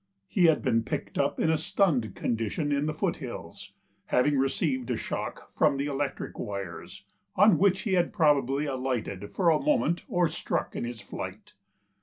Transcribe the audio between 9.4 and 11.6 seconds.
a moment or struck in his flight.